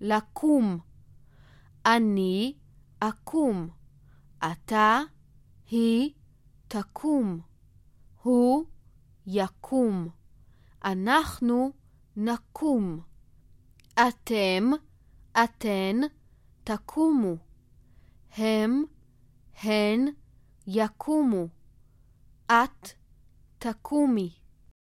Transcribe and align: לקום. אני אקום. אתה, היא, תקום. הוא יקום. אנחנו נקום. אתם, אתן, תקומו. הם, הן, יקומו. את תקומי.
לקום. 0.00 0.78
אני 1.86 2.54
אקום. 3.00 3.68
אתה, 4.52 5.00
היא, 5.70 6.10
תקום. 6.68 7.40
הוא 8.22 8.64
יקום. 9.26 10.08
אנחנו 10.84 11.72
נקום. 12.16 13.00
אתם, 13.94 14.70
אתן, 15.44 15.96
תקומו. 16.64 17.36
הם, 18.36 18.84
הן, 19.62 20.08
יקומו. 20.66 21.48
את 22.46 22.88
תקומי. 23.58 24.43